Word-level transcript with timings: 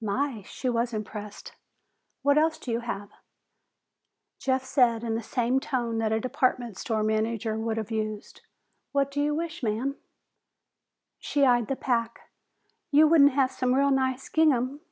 "My," 0.00 0.42
she 0.46 0.68
was 0.68 0.94
impressed. 0.94 1.56
"What 2.22 2.38
else 2.38 2.56
do 2.56 2.70
you 2.70 2.78
have?" 2.78 3.10
Jeff 4.38 4.62
said, 4.62 5.02
in 5.02 5.16
the 5.16 5.24
same 5.24 5.58
tone 5.58 5.98
that 5.98 6.12
a 6.12 6.20
department 6.20 6.76
store 6.78 7.02
manager 7.02 7.58
would 7.58 7.78
have 7.78 7.90
used, 7.90 8.42
"What 8.92 9.10
do 9.10 9.20
you 9.20 9.34
wish, 9.34 9.60
ma'am?" 9.60 9.96
She 11.18 11.44
eyed 11.44 11.66
the 11.66 11.74
pack. 11.74 12.30
"You 12.92 13.08
wouldn't 13.08 13.32
have 13.32 13.50
some 13.50 13.74
real 13.74 13.90
nice 13.90 14.28
gingham?" 14.28 14.82